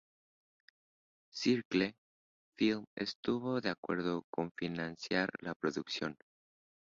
[1.31, 1.93] Circle
[2.57, 6.17] Films estuvo de acuerdo con financiar la producción.